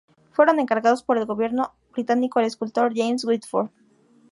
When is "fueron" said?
0.31-0.59